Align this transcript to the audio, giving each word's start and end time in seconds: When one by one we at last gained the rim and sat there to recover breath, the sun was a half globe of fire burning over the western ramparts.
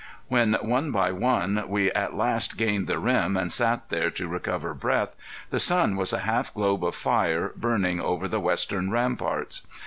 When 0.29 0.55
one 0.61 0.89
by 0.91 1.11
one 1.11 1.63
we 1.67 1.91
at 1.91 2.15
last 2.15 2.57
gained 2.57 2.87
the 2.87 2.97
rim 2.97 3.37
and 3.37 3.51
sat 3.51 3.89
there 3.89 4.09
to 4.09 4.27
recover 4.27 4.73
breath, 4.73 5.15
the 5.51 5.59
sun 5.59 5.95
was 5.95 6.11
a 6.11 6.21
half 6.25 6.51
globe 6.55 6.83
of 6.83 6.95
fire 6.95 7.51
burning 7.55 7.99
over 8.01 8.27
the 8.27 8.39
western 8.39 8.89
ramparts. 8.89 9.67